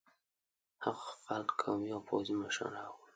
هغه 0.83 1.03
خپل 1.13 1.41
قومي 1.59 1.89
او 1.95 2.01
پوځي 2.09 2.33
مشران 2.43 2.71
را 2.75 2.83
وغوښتل. 2.85 3.07